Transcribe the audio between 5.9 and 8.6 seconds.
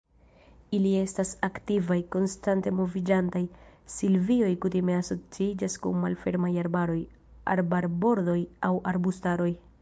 malfermaj arbaroj, arbarbordoj